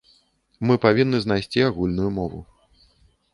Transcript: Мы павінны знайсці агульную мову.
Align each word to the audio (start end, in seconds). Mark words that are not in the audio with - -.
Мы 0.69 0.77
павінны 0.85 1.17
знайсці 1.25 1.67
агульную 1.69 2.09
мову. 2.17 2.39